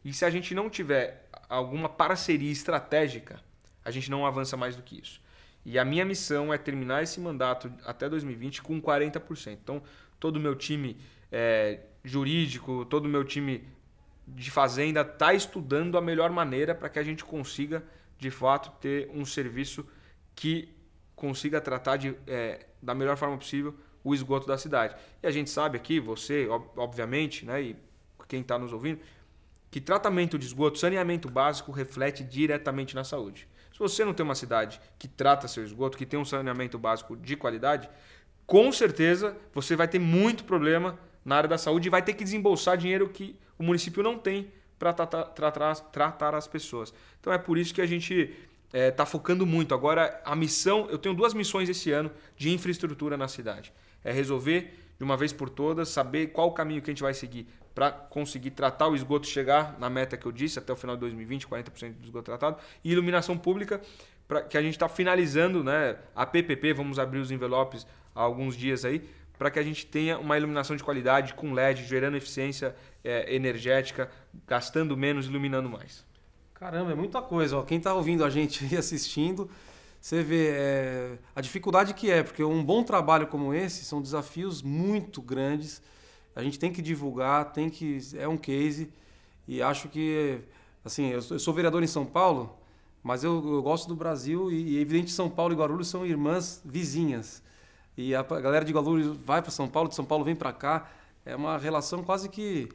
[0.06, 3.40] E se a gente não tiver alguma parceria estratégica,
[3.84, 5.20] a gente não avança mais do que isso.
[5.66, 9.54] E a minha missão é terminar esse mandato até 2020 com 40%.
[9.54, 9.82] Então,
[10.20, 10.98] todo o meu time
[11.32, 13.64] é, jurídico, todo o meu time
[14.28, 17.84] de fazenda está estudando a melhor maneira para que a gente consiga
[18.18, 19.86] de fato ter um serviço
[20.36, 20.70] que
[21.16, 24.96] consiga tratar de, é, da melhor forma possível o esgoto da cidade.
[25.22, 27.76] E a gente sabe aqui, você, obviamente, né, e
[28.28, 29.00] quem está nos ouvindo,
[29.70, 33.48] que tratamento de esgoto, saneamento básico reflete diretamente na saúde.
[33.72, 37.16] Se você não tem uma cidade que trata seu esgoto, que tem um saneamento básico
[37.18, 37.90] de qualidade,
[38.46, 42.24] com certeza você vai ter muito problema na área da saúde e vai ter que
[42.24, 46.94] desembolsar dinheiro que o município não tem para tratar, tratar, tratar as pessoas.
[47.20, 49.74] Então é por isso que a gente está é, tá focando muito.
[49.74, 53.72] Agora, a missão, eu tenho duas missões esse ano de infraestrutura na cidade.
[54.04, 57.14] É resolver de uma vez por todas, saber qual o caminho que a gente vai
[57.14, 60.96] seguir para conseguir tratar o esgoto, chegar na meta que eu disse, até o final
[60.96, 63.82] de 2020, 40% do esgoto tratado, e iluminação pública,
[64.28, 68.56] pra, que a gente está finalizando né, a PPP, vamos abrir os envelopes há alguns
[68.56, 69.04] dias aí,
[69.44, 74.10] para que a gente tenha uma iluminação de qualidade com LED, gerando eficiência é, energética,
[74.48, 76.06] gastando menos, iluminando mais.
[76.54, 77.58] Caramba, é muita coisa.
[77.58, 77.64] Ó.
[77.64, 79.50] Quem está ouvindo a gente e assistindo,
[80.00, 84.62] você vê é, a dificuldade que é, porque um bom trabalho como esse são desafios
[84.62, 85.82] muito grandes.
[86.34, 88.94] A gente tem que divulgar, tem que é um case
[89.46, 90.40] e acho que
[90.86, 92.58] assim eu sou vereador em São Paulo,
[93.04, 96.06] mas eu, eu gosto do Brasil e, e é evidente São Paulo e Guarulhos são
[96.06, 97.44] irmãs vizinhas.
[97.98, 100.90] E a galera de Guarulhos vai para São Paulo, de São Paulo vem para cá.
[101.26, 102.70] É uma relação quase que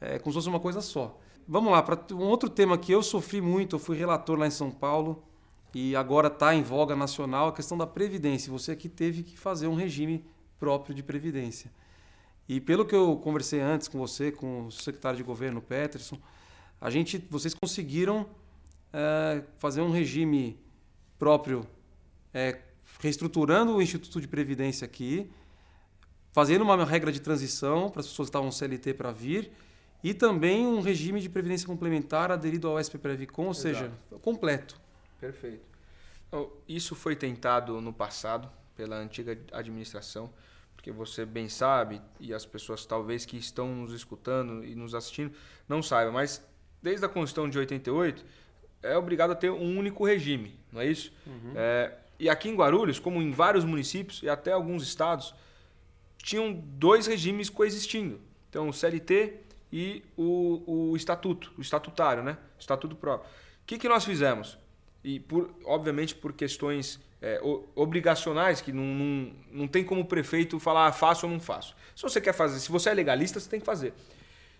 [0.00, 1.18] é, como se fosse uma coisa só.
[1.46, 4.50] Vamos lá, para um outro tema que eu sofri muito, eu fui relator lá em
[4.50, 5.22] São Paulo
[5.74, 8.52] e agora está em voga nacional a questão da previdência.
[8.52, 10.24] Você aqui teve que fazer um regime
[10.58, 11.70] próprio de previdência.
[12.48, 16.18] E pelo que eu conversei antes com você, com o secretário de governo Peterson,
[16.80, 18.26] a gente, vocês conseguiram
[18.92, 20.58] é, fazer um regime
[21.18, 21.66] próprio,
[22.32, 22.60] é,
[23.00, 25.30] reestruturando o Instituto de Previdência aqui,
[26.32, 29.50] fazendo uma regra de transição para as pessoas que estavam CLT para vir
[30.02, 33.62] e também um regime de previdência complementar aderido ao SP Previcon, ou Exato.
[33.62, 34.80] seja, completo.
[35.20, 35.62] Perfeito.
[36.28, 40.32] Então, isso foi tentado no passado pela antiga administração,
[40.74, 45.32] porque você bem sabe, e as pessoas talvez que estão nos escutando e nos assistindo
[45.68, 46.42] não saibam, mas
[46.82, 48.24] desde a Constituição de 88
[48.82, 51.12] é obrigado a ter um único regime, não é isso?
[51.26, 51.52] Uhum.
[51.54, 55.34] É, e aqui em Guarulhos, como em vários municípios e até alguns estados,
[56.18, 58.20] tinham dois regimes coexistindo.
[58.50, 59.36] Então, o CLT
[59.72, 62.36] e o, o estatuto, o estatutário, né?
[62.58, 63.30] O estatuto próprio.
[63.62, 64.58] O que, que nós fizemos?
[65.02, 67.40] E, por, obviamente, por questões é,
[67.74, 71.74] obrigacionais, que não, não, não tem como o prefeito falar ah, faço ou não faço.
[71.96, 73.94] Se você quer fazer, se você é legalista, você tem que fazer.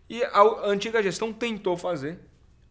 [0.08, 2.18] E a, a antiga gestão tentou fazer.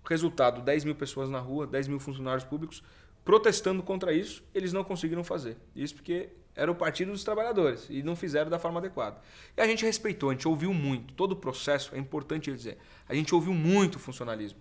[0.10, 2.82] Resultado: 10 mil pessoas na rua, 10 mil funcionários públicos
[3.30, 5.56] protestando contra isso, eles não conseguiram fazer.
[5.76, 9.22] Isso porque era o Partido dos Trabalhadores e não fizeram da forma adequada.
[9.56, 11.13] E a gente respeitou, a gente ouviu muito.
[11.13, 14.60] Todo o processo, é importante dizer, a gente ouviu muito o funcionalismo.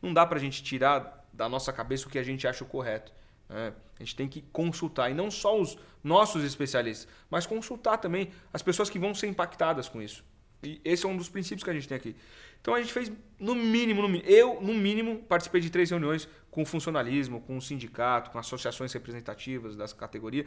[0.00, 2.66] Não dá para a gente tirar da nossa cabeça o que a gente acha o
[2.66, 3.12] correto.
[3.50, 3.74] Né?
[3.96, 8.62] A gente tem que consultar, e não só os nossos especialistas, mas consultar também as
[8.62, 10.24] pessoas que vão ser impactadas com isso.
[10.66, 12.16] E esse é um dos princípios que a gente tem aqui.
[12.60, 16.62] Então a gente fez, no mínimo, no eu, no mínimo, participei de três reuniões com
[16.62, 20.46] o funcionalismo, com o sindicato, com associações representativas das categorias,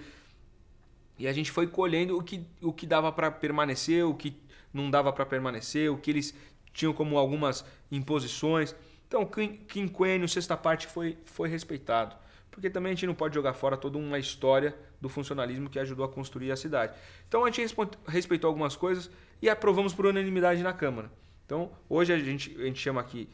[1.20, 4.38] e a gente foi colhendo o que, o que dava para permanecer, o que
[4.74, 6.34] não dava para permanecer, o que eles
[6.74, 8.74] tinham como algumas imposições.
[9.06, 9.30] Então,
[9.68, 12.16] quinquênio, sexta parte foi, foi respeitado.
[12.50, 16.06] Porque também a gente não pode jogar fora toda uma história do funcionalismo que ajudou
[16.06, 16.94] a construir a cidade.
[17.28, 17.76] Então a gente
[18.08, 19.10] respeitou algumas coisas
[19.42, 21.12] e aprovamos por unanimidade na Câmara.
[21.46, 23.28] Então, hoje a gente, a gente chama aqui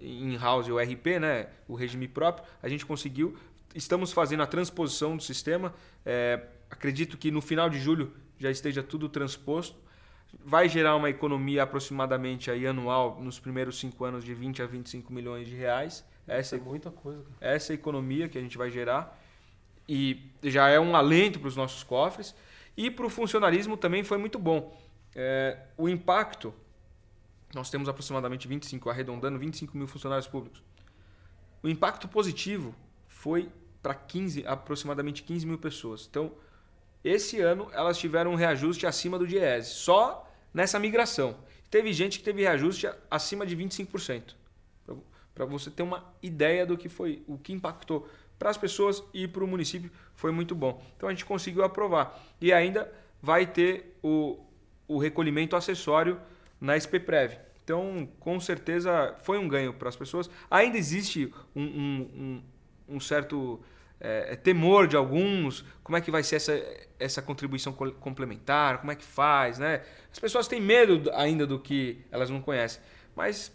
[0.00, 3.36] in-house o RP, né, o regime próprio, a gente conseguiu,
[3.74, 5.74] estamos fazendo a transposição do sistema.
[6.04, 9.80] É, acredito que no final de julho já esteja tudo transposto.
[10.44, 15.12] Vai gerar uma economia aproximadamente aí anual nos primeiros cinco anos de 20 a 25
[15.12, 16.04] milhões de reais.
[16.26, 17.22] Essa é muita coisa.
[17.22, 17.54] Cara.
[17.54, 19.18] Essa é economia que a gente vai gerar
[19.88, 22.34] e já é um alento para os nossos cofres
[22.76, 24.74] e para o funcionalismo também foi muito bom.
[25.14, 26.54] É, o impacto,
[27.54, 30.62] nós temos aproximadamente 25, arredondando 25 mil funcionários públicos.
[31.62, 32.74] O impacto positivo
[33.06, 33.50] foi
[33.82, 36.06] para 15, aproximadamente 15 mil pessoas.
[36.10, 36.32] Então,
[37.04, 41.36] esse ano elas tiveram um reajuste acima do DIES, só nessa migração.
[41.70, 44.34] Teve gente que teve reajuste acima de 25%.
[45.34, 49.26] Para você ter uma ideia do que foi, o que impactou para as pessoas e
[49.26, 50.84] para o município foi muito bom.
[50.96, 52.20] Então a gente conseguiu aprovar.
[52.40, 54.38] E ainda vai ter o,
[54.94, 56.20] o recolhimento acessório
[56.60, 57.38] na SPPrev.
[57.64, 60.28] Então, com certeza, foi um ganho para as pessoas.
[60.50, 62.42] Ainda existe um, um,
[62.88, 63.60] um, um certo
[64.00, 66.60] é, temor de alguns, como é que vai ser essa,
[66.98, 69.82] essa contribuição complementar, como é que faz, né?
[70.10, 72.82] As pessoas têm medo ainda do que elas não conhecem,
[73.14, 73.52] mas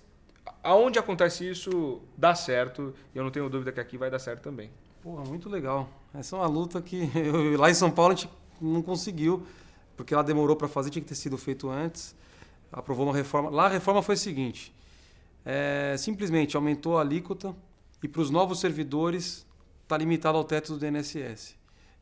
[0.63, 4.41] aonde acontece isso, dá certo, e eu não tenho dúvida que aqui vai dar certo
[4.41, 4.71] também.
[5.03, 5.89] Porra, muito legal.
[6.13, 8.29] Essa é uma luta que eu, lá em São Paulo a gente
[8.61, 9.45] não conseguiu,
[9.97, 12.15] porque ela demorou para fazer, tinha que ter sido feito antes.
[12.71, 13.49] Aprovou uma reforma.
[13.49, 14.73] Lá a reforma foi a seguinte:
[15.43, 17.55] é, simplesmente aumentou a alíquota
[18.01, 19.45] e para os novos servidores
[19.83, 21.55] está limitado ao teto do DNSS.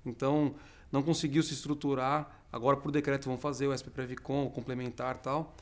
[0.06, 0.54] Então,
[0.92, 2.44] não conseguiu se estruturar.
[2.52, 5.56] Agora, por decreto, vão fazer o SP Previcom, o complementar tal.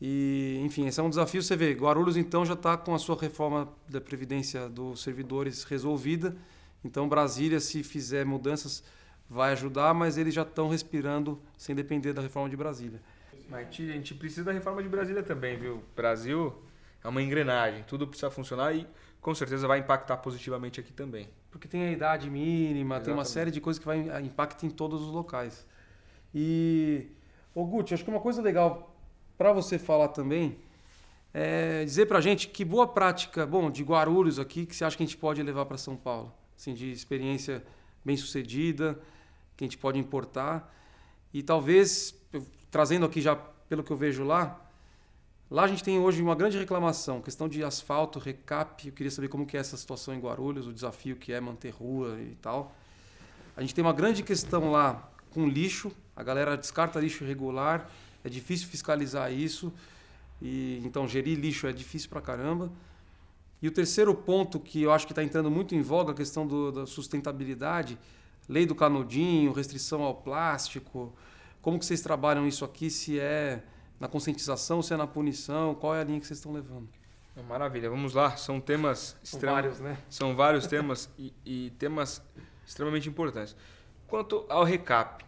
[0.00, 1.42] E, enfim, esse é um desafio.
[1.42, 6.34] Você vê, Guarulhos, então, já está com a sua reforma da Previdência dos servidores resolvida.
[6.84, 8.82] Então, Brasília, se fizer mudanças,
[9.30, 13.00] vai ajudar, mas eles já estão respirando sem depender da reforma de Brasília.
[13.48, 15.82] Mas a gente precisa da reforma de Brasília também, viu?
[15.94, 16.52] Brasil
[17.02, 17.84] é uma engrenagem.
[17.84, 18.86] Tudo precisa funcionar e
[19.20, 21.28] com certeza vai impactar positivamente aqui também.
[21.50, 23.04] Porque tem a idade mínima, Exatamente.
[23.04, 25.66] tem uma série de coisas que vai impactar em todos os locais.
[26.34, 27.08] E,
[27.54, 28.96] ô Guti, acho que uma coisa legal
[29.38, 30.58] para você falar também
[31.32, 35.02] é dizer pra gente que boa prática, bom, de Guarulhos aqui, que você acha que
[35.02, 36.32] a gente pode levar para São Paulo?
[36.56, 37.64] Assim, de experiência
[38.04, 38.98] bem sucedida,
[39.60, 40.74] que a gente pode importar.
[41.34, 42.14] E talvez,
[42.70, 44.58] trazendo aqui já pelo que eu vejo lá,
[45.50, 48.86] lá a gente tem hoje uma grande reclamação, questão de asfalto, recap.
[48.86, 51.70] Eu queria saber como que é essa situação em Guarulhos, o desafio que é manter
[51.70, 52.74] rua e tal.
[53.54, 57.88] A gente tem uma grande questão lá com lixo, a galera descarta lixo irregular,
[58.24, 59.70] é difícil fiscalizar isso.
[60.40, 62.72] E então gerir lixo é difícil pra caramba.
[63.60, 66.46] E o terceiro ponto que eu acho que está entrando muito em voga, a questão
[66.46, 67.98] do- da sustentabilidade,
[68.50, 71.14] lei do canudinho, restrição ao plástico.
[71.62, 72.90] Como que vocês trabalham isso aqui?
[72.90, 73.62] Se é
[74.00, 76.88] na conscientização, se é na punição, qual é a linha que vocês estão levando?
[77.48, 78.36] Maravilha, vamos lá.
[78.36, 79.96] São temas São extrema- vários, né?
[80.08, 82.22] São vários temas e, e temas
[82.66, 83.54] extremamente importantes.
[84.06, 85.24] Quanto ao recap,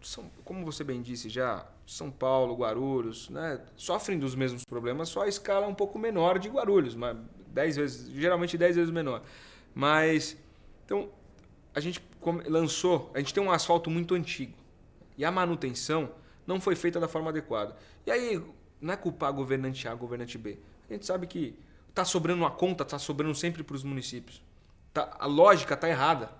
[0.00, 5.22] são, como você bem disse já, São Paulo, Guarulhos, né, sofrem dos mesmos problemas, só
[5.22, 7.16] a escala é um pouco menor de Guarulhos, mas
[7.48, 9.22] dez vezes, geralmente 10 vezes menor.
[9.74, 10.36] Mas,
[10.84, 11.08] então,
[11.74, 12.00] a gente
[12.46, 14.54] lançou, a gente tem um asfalto muito antigo
[15.16, 16.10] e a manutenção
[16.46, 17.76] não foi feita da forma adequada.
[18.06, 18.42] E aí,
[18.80, 20.58] não é culpar governante A, governante B.
[20.88, 21.58] A gente sabe que
[21.88, 24.42] está sobrando uma conta, está sobrando sempre para os municípios.
[24.92, 26.30] Tá, a lógica está errada.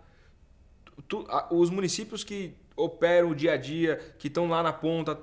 [1.09, 5.18] Tu- a- os municípios que operam o dia a dia, que estão lá na ponta,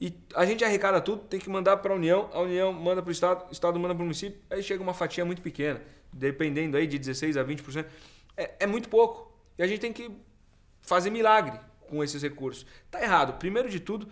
[0.00, 3.08] e a gente arrecada tudo, tem que mandar para a União, a União manda para
[3.08, 5.80] o Estado, o Estado manda para o município, aí chega uma fatia muito pequena,
[6.12, 7.86] dependendo aí de 16% a 20%.
[8.36, 9.32] É, é muito pouco.
[9.58, 10.10] E a gente tem que
[10.82, 12.66] fazer milagre com esses recursos.
[12.90, 13.38] Tá errado.
[13.38, 14.08] Primeiro de tudo,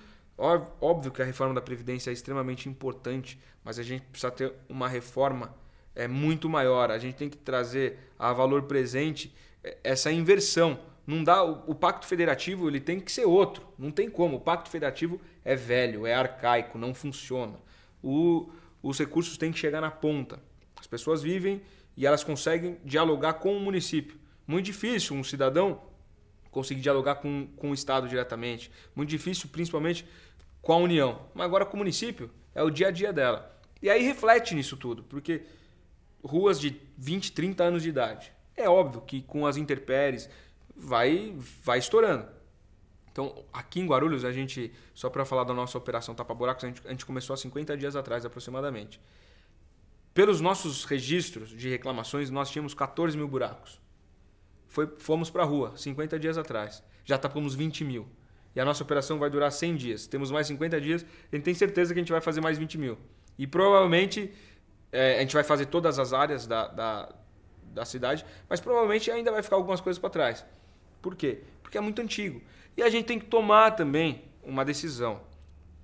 [0.81, 4.89] óbvio que a reforma da Previdência é extremamente importante, mas a gente precisa ter uma
[4.89, 5.55] reforma
[5.95, 6.91] é, muito maior.
[6.91, 10.79] A gente tem que trazer a valor presente é, essa inversão.
[11.07, 13.67] Não dá o, o pacto federativo ele tem que ser outro.
[13.79, 14.37] Não tem como.
[14.37, 17.59] O pacto federativo é velho, é arcaico, não funciona.
[18.03, 18.49] O-
[18.83, 20.41] os recursos têm que chegar na ponta.
[20.79, 21.61] As pessoas vivem
[21.97, 24.19] e elas conseguem dialogar com o município.
[24.47, 25.81] Muito difícil um cidadão
[26.51, 28.71] conseguir dialogar com, com o Estado diretamente.
[28.95, 30.07] Muito difícil, principalmente
[30.61, 31.27] com a União.
[31.35, 33.59] Mas agora com o município, é o dia a dia dela.
[33.81, 35.43] E aí reflete nisso tudo, porque
[36.23, 38.33] ruas de 20, 30 anos de idade.
[38.57, 40.29] É óbvio que com as intempéries
[40.77, 42.27] vai, vai estourando.
[43.11, 46.69] Então, aqui em Guarulhos, a gente, só para falar da nossa operação Tapa Buracos, a
[46.69, 49.01] gente, a gente começou há 50 dias atrás aproximadamente.
[50.15, 53.81] Pelos nossos registros de reclamações, nós tínhamos 14 mil buracos.
[54.73, 56.83] Foi, fomos para a rua 50 dias atrás.
[57.05, 58.09] Já tapamos 20 mil.
[58.57, 60.07] E a nossa operação vai durar 100 dias.
[60.07, 61.05] Temos mais 50 dias.
[61.31, 62.97] A gente tem certeza que a gente vai fazer mais 20 mil.
[63.39, 64.33] E provavelmente
[64.91, 67.15] é, a gente vai fazer todas as áreas da, da,
[67.65, 70.45] da cidade, mas provavelmente ainda vai ficar algumas coisas para trás.
[71.03, 71.43] Por quê?
[71.63, 72.41] Porque é muito antigo.
[72.75, 75.21] E a gente tem que tomar também uma decisão.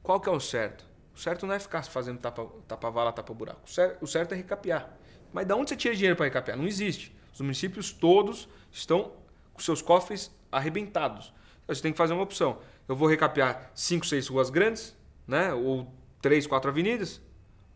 [0.03, 0.87] Qual que é o certo?
[1.14, 3.61] O certo não é ficar fazendo tapa, tapa vala, tapa buraco.
[3.66, 4.88] O cer- O certo é recapear.
[5.31, 6.57] Mas da onde você tira dinheiro para recapear?
[6.57, 7.14] Não existe.
[7.38, 9.12] Os municípios todos estão
[9.55, 11.33] com seus cofres arrebentados.
[11.62, 12.59] Então, Você tem que fazer uma opção.
[12.88, 15.55] Eu vou recapear 5, 6 ruas grandes, né?
[15.55, 15.87] ou
[16.20, 17.20] 3, 4 avenidas,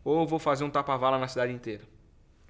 [0.03, 1.83] ou vou fazer um tapa-vala na cidade inteira.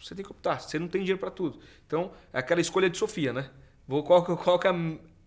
[0.02, 0.60] Você tem que optar.
[0.60, 1.60] Você não tem dinheiro para tudo.
[1.86, 3.52] Então, é aquela escolha de Sofia, né?
[3.88, 4.72] Vou, qual, que- qual que é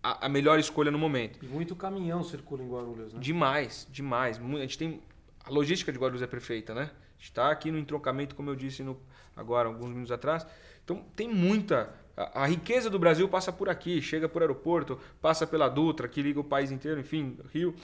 [0.03, 1.39] a, a melhor escolha no momento?
[1.41, 3.19] E muito caminhão circula em Guarulhos, né?
[3.21, 4.37] Demais, demais.
[4.37, 5.01] A gente tem.
[5.45, 6.91] A logística de Guarulhos é perfeita, né?
[6.91, 8.99] A gente está aqui no entroncamento, como eu disse no,
[9.37, 10.45] agora, alguns minutos atrás.
[10.87, 11.93] Então tem muita.
[12.15, 16.39] A, riqueza do Brasil passa por aqui, chega por aeroporto, passa pela Dutra, que liga
[16.39, 17.75] o país inteiro, enfim, Rio.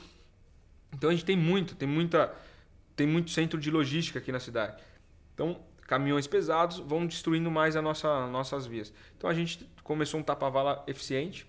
[0.94, 2.34] Então a gente tem muito, tem muita.
[2.96, 4.82] Tem muito centro de logística aqui na cidade.
[5.34, 8.94] Então, caminhões pesados vão destruindo mais as nossa, nossas vias.
[9.18, 11.46] Então a gente começou um tapa-vala eficiente,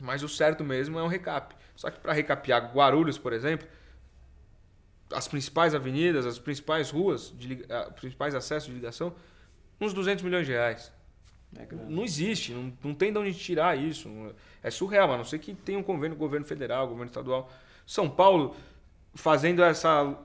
[0.00, 1.54] mas o certo mesmo é um recap.
[1.76, 3.68] Só que para recapear Guarulhos, por exemplo,
[5.12, 9.14] as principais avenidas, as principais ruas, de, ah, principais acessos de ligação,
[9.80, 10.92] uns 200 milhões de reais.
[11.58, 11.66] É.
[11.88, 14.10] Não existe, não, não tem de onde tirar isso.
[14.62, 17.50] É surreal, a não ser que tenha um convênio governo federal, governo estadual.
[17.86, 18.56] São Paulo,
[19.14, 20.16] fazendo essa,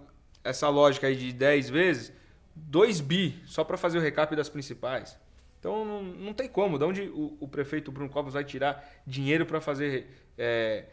[0.44, 2.14] essa lógica aí de 10 vezes,
[2.56, 5.18] 2 bi só para fazer o recap das principais.
[5.60, 6.78] Então não, não tem como.
[6.78, 10.86] De onde o, o prefeito Bruno Covas vai tirar dinheiro para fazer é,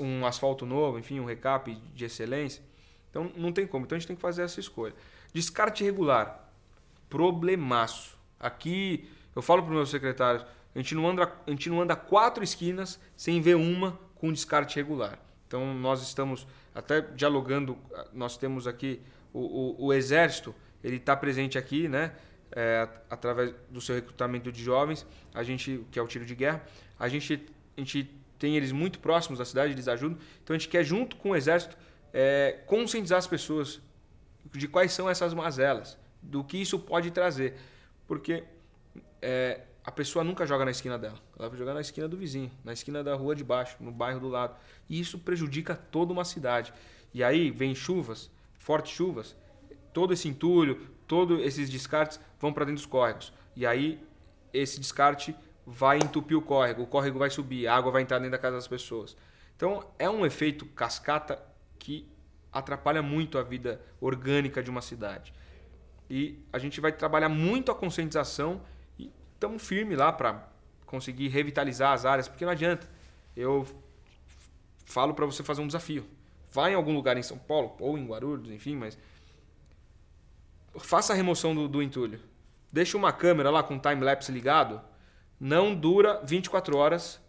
[0.00, 2.62] um asfalto novo, enfim, um recap de excelência?
[3.10, 3.84] Então não tem como.
[3.84, 4.94] Então a gente tem que fazer essa escolha.
[5.32, 6.45] Descarte regular
[7.08, 8.16] problemaço.
[8.38, 11.96] Aqui, eu falo para os meus secretários, a gente, não anda, a gente não anda
[11.96, 15.18] quatro esquinas sem ver uma com descarte regular.
[15.46, 17.78] Então, nós estamos até dialogando,
[18.12, 19.00] nós temos aqui
[19.32, 22.12] o, o, o Exército, ele está presente aqui, né?
[22.52, 26.64] É, através do seu recrutamento de jovens, a gente, que é o tiro de guerra,
[26.98, 27.44] a gente,
[27.76, 30.18] a gente tem eles muito próximos da cidade, eles ajudam.
[30.42, 31.76] Então a gente quer, junto com o Exército,
[32.12, 33.80] é, conscientizar as pessoas
[34.52, 37.56] de quais são essas mazelas, do que isso pode trazer.
[38.06, 38.44] Porque
[39.22, 42.50] é, a pessoa nunca joga na esquina dela, ela vai jogar na esquina do vizinho,
[42.64, 44.56] na esquina da rua de baixo, no bairro do lado.
[44.88, 46.72] E isso prejudica toda uma cidade.
[47.14, 49.36] E aí vem chuvas, fortes chuvas,
[49.92, 53.32] todo esse entulho, todos esses descartes vão para dentro dos córregos.
[53.54, 54.00] E aí
[54.52, 55.34] esse descarte
[55.64, 58.56] vai entupir o córrego, o córrego vai subir, a água vai entrar dentro da casa
[58.56, 59.16] das pessoas.
[59.56, 61.42] Então é um efeito cascata
[61.78, 62.08] que
[62.52, 65.32] atrapalha muito a vida orgânica de uma cidade.
[66.08, 68.60] E a gente vai trabalhar muito a conscientização
[68.98, 70.48] e estamos firmes lá para
[70.84, 72.88] conseguir revitalizar as áreas, porque não adianta.
[73.36, 73.66] Eu
[74.84, 76.06] falo para você fazer um desafio.
[76.52, 78.96] Vá em algum lugar em São Paulo ou em Guarulhos, enfim, mas
[80.78, 82.20] faça a remoção do, do entulho.
[82.72, 84.80] Deixe uma câmera lá com time-lapse ligado.
[85.38, 87.20] Não dura 24 horas.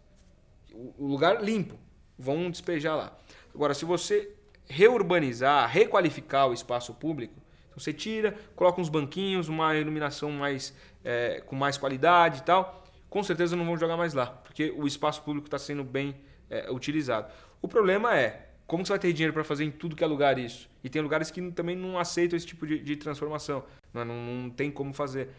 [0.72, 1.78] O lugar limpo.
[2.18, 3.16] Vão despejar lá.
[3.54, 4.34] Agora, se você
[4.68, 7.40] reurbanizar, requalificar o espaço público,
[7.78, 13.22] você tira, coloca uns banquinhos, uma iluminação mais é, com mais qualidade e tal, com
[13.22, 16.14] certeza não vão jogar mais lá, porque o espaço público está sendo bem
[16.50, 17.32] é, utilizado.
[17.60, 20.38] O problema é como você vai ter dinheiro para fazer em tudo que é lugar
[20.38, 20.68] isso?
[20.84, 23.64] E tem lugares que também não aceitam esse tipo de, de transformação.
[23.94, 25.30] Não, não, não, tem como fazer.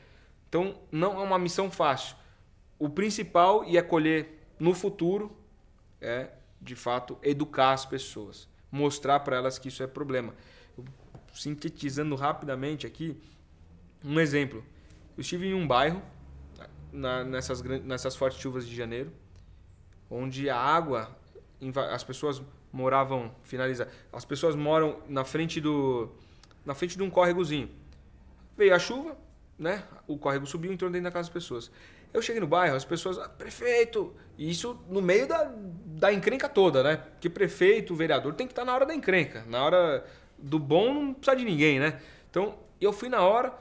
[0.50, 2.16] Então, não é uma missão fácil.
[2.80, 3.86] O principal e é
[4.60, 5.38] no futuro
[6.02, 8.48] é, de fato, educar as pessoas.
[8.72, 10.34] Mostrar para elas que isso é problema.
[11.34, 13.18] Sintetizando rapidamente aqui,
[14.04, 14.64] um exemplo.
[15.18, 16.02] Eu estive em um bairro,
[16.92, 19.12] na, nessas, nessas fortes chuvas de janeiro,
[20.10, 21.16] onde a água,
[21.92, 23.88] as pessoas moravam, finalizar.
[24.12, 26.10] As pessoas moram na frente do
[26.66, 27.70] na frente de um córregozinho.
[28.56, 29.18] Veio a chuva,
[29.58, 29.84] né?
[30.08, 31.72] O córrego subiu e entrou dentro da casa das pessoas.
[32.14, 35.52] Eu cheguei no bairro, as pessoas, ah, prefeito, isso no meio da,
[35.86, 36.98] da encrenca toda, né?
[36.98, 39.44] Porque prefeito, vereador tem que estar na hora da encrenca.
[39.48, 40.06] Na hora
[40.42, 42.02] do bom não precisa de ninguém, né?
[42.30, 43.54] Então, eu fui na hora,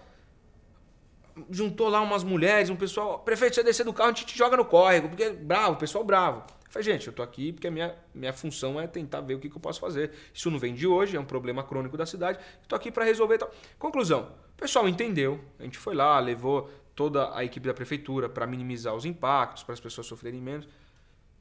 [1.50, 4.56] juntou lá umas mulheres, um pessoal, prefeito, você descer do carro, a gente te joga
[4.56, 6.44] no córrego, porque bravo, pessoal bravo.
[6.70, 9.48] Falei, gente, eu tô aqui porque a minha, minha função é tentar ver o que,
[9.48, 10.12] que eu posso fazer.
[10.34, 12.38] Isso não vem de hoje, é um problema crônico da cidade.
[12.62, 13.38] Estou aqui para resolver.
[13.38, 13.50] Tal.
[13.78, 15.40] Conclusão: o pessoal entendeu.
[15.58, 19.72] A gente foi lá, levou toda a equipe da prefeitura para minimizar os impactos, para
[19.72, 20.68] as pessoas sofrerem menos.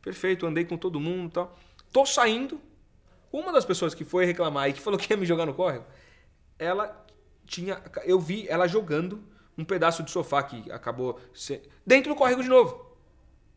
[0.02, 1.58] Perfeito, andei com todo mundo tal.
[1.91, 2.62] Tô saindo.
[3.31, 5.85] Uma das pessoas que foi reclamar e que falou que ia me jogar no córrego,
[6.57, 7.05] ela
[7.45, 7.81] tinha.
[8.03, 9.23] Eu vi ela jogando
[9.57, 11.19] um pedaço de sofá que acabou
[11.85, 12.85] dentro do córrego de novo.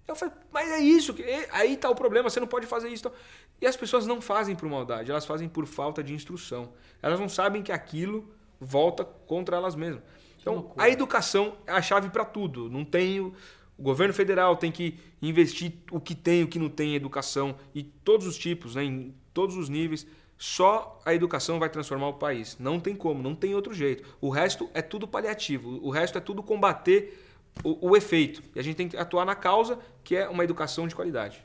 [0.08, 1.14] Eu falei, mas é isso,
[1.52, 3.12] aí tá o problema, você não pode fazer isso.
[3.60, 6.72] E as pessoas não fazem por maldade, elas fazem por falta de instrução.
[7.00, 8.28] Elas não sabem que aquilo
[8.58, 10.02] volta contra elas mesmas.
[10.40, 12.68] Então, a educação é a chave para tudo.
[12.68, 13.32] Não tem
[13.80, 17.56] o, governo federal tem que investir o que tem, o que não tem em educação
[17.74, 20.06] e todos os tipos, né, em todos os níveis.
[20.36, 22.56] Só a educação vai transformar o país.
[22.58, 24.08] Não tem como, não tem outro jeito.
[24.20, 25.78] O resto é tudo paliativo.
[25.82, 27.18] O resto é tudo combater
[27.62, 28.42] o, o, efeito.
[28.54, 31.44] E a gente tem que atuar na causa, que é uma educação de qualidade.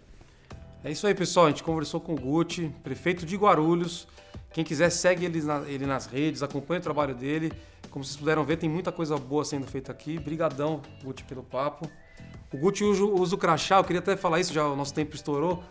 [0.83, 1.47] É isso aí, pessoal.
[1.47, 4.07] A gente conversou com o Guti, prefeito de Guarulhos.
[4.53, 7.51] Quem quiser, segue ele, na, ele nas redes, acompanha o trabalho dele.
[7.89, 10.17] Como vocês puderam ver, tem muita coisa boa sendo feita aqui.
[10.17, 11.89] Brigadão, Guti, pelo papo.
[12.55, 15.13] O Guti usa, usa o crachá, eu queria até falar isso, já o nosso tempo
[15.13, 15.61] estourou.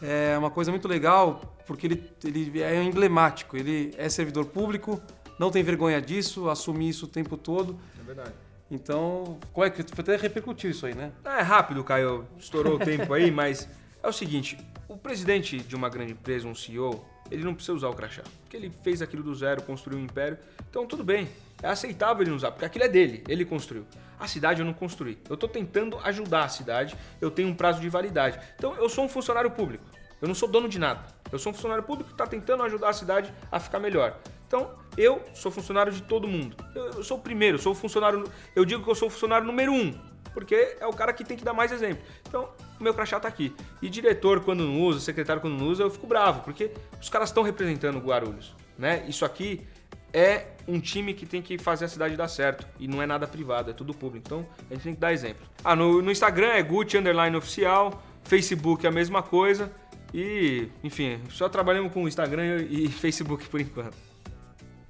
[0.00, 3.56] É uma coisa muito legal, porque ele, ele é emblemático.
[3.56, 5.02] Ele é servidor público,
[5.40, 7.76] não tem vergonha disso, assume isso o tempo todo.
[8.00, 8.32] É verdade.
[8.70, 11.10] Então, como é que até repercutiu isso aí, né?
[11.24, 12.24] É rápido, Caio.
[12.38, 13.68] Estourou o tempo aí, mas
[14.00, 17.88] é o seguinte: o presidente de uma grande empresa, um CEO, ele não precisa usar
[17.88, 18.22] o crachá.
[18.42, 20.38] Porque ele fez aquilo do zero, construiu um império.
[20.70, 21.28] Então, tudo bem.
[21.62, 23.86] É aceitável ele usar, porque aquilo é dele, ele construiu.
[24.18, 25.18] A cidade eu não construí.
[25.28, 28.38] Eu estou tentando ajudar a cidade, eu tenho um prazo de validade.
[28.56, 29.84] Então, eu sou um funcionário público.
[30.20, 31.04] Eu não sou dono de nada.
[31.32, 34.18] Eu sou um funcionário público que está tentando ajudar a cidade a ficar melhor.
[34.46, 36.56] Então, eu sou funcionário de todo mundo.
[36.74, 38.24] Eu, eu sou o primeiro, sou o funcionário.
[38.54, 39.98] Eu digo que eu sou o funcionário número um,
[40.34, 42.02] porque é o cara que tem que dar mais exemplo.
[42.28, 43.54] Então, o meu crachá está aqui.
[43.80, 47.28] E diretor, quando não usa, secretário, quando não usa, eu fico bravo, porque os caras
[47.28, 48.54] estão representando Guarulhos.
[48.76, 49.04] Né?
[49.08, 49.66] Isso aqui
[50.12, 52.66] é um time que tem que fazer a cidade dar certo.
[52.78, 54.24] E não é nada privado, é tudo público.
[54.26, 55.46] Então, a gente tem que dar exemplo.
[55.64, 59.70] Ah, no, no Instagram é Gucci Underline Oficial, Facebook é a mesma coisa.
[60.12, 63.96] E, enfim, só trabalhamos com Instagram e Facebook por enquanto.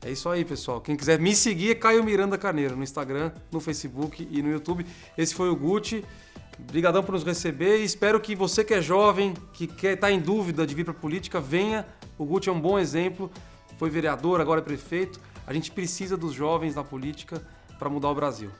[0.02, 0.80] É isso aí, pessoal.
[0.80, 4.86] Quem quiser me seguir é Caio Miranda Carneiro no Instagram, no Facebook e no YouTube.
[5.16, 6.04] Esse foi o Gucci.
[6.58, 10.12] Obrigadão por nos receber e espero que você que é jovem, que quer estar tá
[10.12, 11.86] em dúvida de vir para a política, venha.
[12.16, 13.30] O Gucci é um bom exemplo.
[13.81, 15.18] Foi vereador, agora é prefeito.
[15.47, 17.41] A gente precisa dos jovens na política
[17.78, 18.51] para mudar o Brasil.